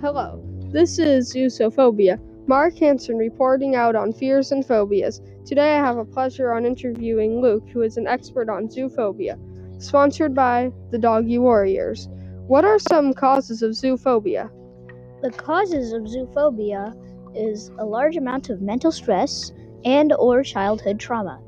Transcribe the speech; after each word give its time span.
Hello, 0.00 0.42
this 0.72 0.98
is 0.98 1.30
Zoosophobia. 1.34 2.18
Mark 2.46 2.78
Hansen 2.78 3.18
reporting 3.18 3.74
out 3.76 3.94
on 3.94 4.14
fears 4.14 4.50
and 4.50 4.64
phobias. 4.64 5.20
Today 5.44 5.74
I 5.76 5.84
have 5.84 5.98
a 5.98 6.06
pleasure 6.06 6.52
on 6.52 6.64
interviewing 6.64 7.42
Luke, 7.42 7.68
who 7.68 7.82
is 7.82 7.98
an 7.98 8.06
expert 8.06 8.48
on 8.48 8.68
zoophobia. 8.68 9.38
Sponsored 9.78 10.34
by 10.34 10.72
the 10.90 10.96
Doggy 10.96 11.36
Warriors. 11.36 12.08
What 12.46 12.64
are 12.64 12.78
some 12.78 13.12
causes 13.12 13.60
of 13.60 13.72
zoophobia? 13.72 14.50
The 15.20 15.32
causes 15.32 15.92
of 15.92 16.04
zoophobia 16.04 16.96
is 17.34 17.70
a 17.78 17.84
large 17.84 18.16
amount 18.16 18.48
of 18.48 18.62
mental 18.62 18.92
stress 18.92 19.52
and 19.84 20.14
or 20.14 20.42
childhood 20.42 20.98
trauma. 20.98 21.42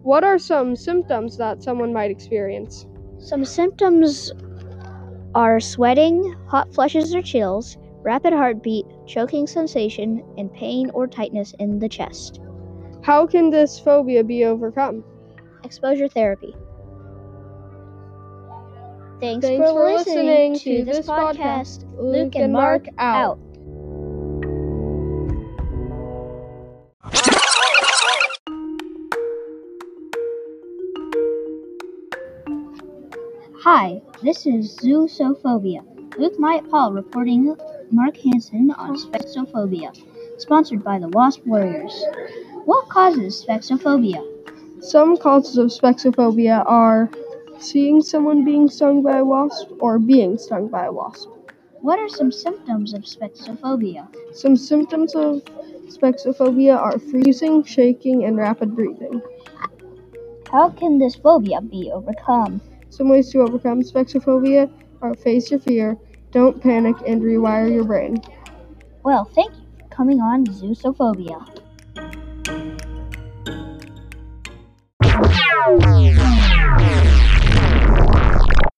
What 0.00 0.24
are 0.24 0.38
some 0.38 0.74
symptoms 0.74 1.36
that 1.36 1.62
someone 1.62 1.92
might 1.92 2.10
experience? 2.10 2.86
Some 3.18 3.44
symptoms 3.44 4.32
are 5.34 5.60
sweating, 5.60 6.34
hot 6.48 6.72
flushes 6.74 7.14
or 7.14 7.22
chills, 7.22 7.76
rapid 8.02 8.32
heartbeat, 8.32 8.86
choking 9.06 9.46
sensation, 9.46 10.22
and 10.38 10.52
pain 10.52 10.90
or 10.90 11.06
tightness 11.06 11.54
in 11.58 11.78
the 11.78 11.88
chest. 11.88 12.40
How 13.02 13.26
can 13.26 13.50
this 13.50 13.78
phobia 13.78 14.24
be 14.24 14.44
overcome? 14.44 15.04
Exposure 15.64 16.08
therapy. 16.08 16.54
Thanks, 19.20 19.46
Thanks 19.46 19.70
for, 19.70 19.72
for 19.72 19.92
listening, 19.96 20.54
to 20.54 20.78
to 20.78 20.84
this 20.84 21.06
podcast. 21.06 21.36
podcast. 21.38 21.84
Luke 21.98 22.36
and 22.36 22.52
Mark 22.52 22.86
out. 22.98 23.38
Hi, 33.64 34.02
this 34.22 34.44
is 34.44 34.76
Zoosophobia. 34.76 35.80
Luke 36.18 36.38
Myatt 36.38 36.70
Paul 36.70 36.92
reporting 36.92 37.56
Mark 37.90 38.14
Hansen 38.18 38.70
on 38.72 38.94
Spheksophobia, 38.94 39.90
sponsored 40.36 40.84
by 40.84 40.98
the 40.98 41.08
Wasp 41.08 41.46
Warriors. 41.46 42.04
What 42.66 42.90
causes 42.90 43.42
spheksophobia? 43.42 44.22
Some 44.82 45.16
causes 45.16 45.56
of 45.56 45.68
spheksophobia 45.68 46.62
are 46.66 47.08
seeing 47.58 48.02
someone 48.02 48.44
being 48.44 48.68
stung 48.68 49.02
by 49.02 49.16
a 49.16 49.24
wasp 49.24 49.70
or 49.80 49.98
being 49.98 50.36
stung 50.36 50.68
by 50.68 50.84
a 50.84 50.92
wasp. 50.92 51.30
What 51.80 51.98
are 51.98 52.10
some 52.10 52.30
symptoms 52.30 52.92
of 52.92 53.04
spheksophobia? 53.04 54.06
Some 54.34 54.56
symptoms 54.56 55.14
of 55.14 55.42
spheksophobia 55.88 56.76
are 56.76 56.98
freezing, 56.98 57.64
shaking, 57.64 58.24
and 58.24 58.36
rapid 58.36 58.76
breathing. 58.76 59.22
How 60.52 60.68
can 60.68 60.98
this 60.98 61.14
phobia 61.14 61.62
be 61.62 61.90
overcome? 61.90 62.60
Some 62.94 63.08
ways 63.08 63.28
to 63.32 63.40
overcome 63.40 63.82
spheksophobia 63.82 64.70
are 65.02 65.14
face 65.14 65.50
your 65.50 65.58
fear, 65.58 65.98
don't 66.30 66.62
panic, 66.62 66.94
and 67.04 67.20
rewire 67.22 67.68
your 67.68 67.82
brain. 67.82 68.22
Well, 69.02 69.24
thank 69.24 69.50
you 69.56 69.64
for 69.80 69.88
coming 69.88 70.20
on 70.20 70.46
Zoosophobia. 70.46 71.44
Wow. 75.02 76.40